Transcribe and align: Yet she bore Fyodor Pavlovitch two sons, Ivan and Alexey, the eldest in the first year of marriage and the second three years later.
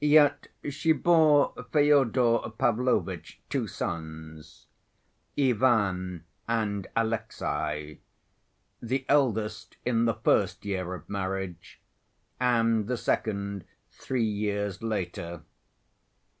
Yet 0.00 0.48
she 0.70 0.90
bore 0.90 1.54
Fyodor 1.70 2.50
Pavlovitch 2.58 3.38
two 3.48 3.68
sons, 3.68 4.66
Ivan 5.38 6.24
and 6.48 6.88
Alexey, 6.96 8.00
the 8.82 9.06
eldest 9.08 9.76
in 9.84 10.04
the 10.04 10.14
first 10.14 10.64
year 10.64 10.94
of 10.94 11.08
marriage 11.08 11.80
and 12.40 12.88
the 12.88 12.96
second 12.96 13.64
three 13.92 14.24
years 14.24 14.82
later. 14.82 15.42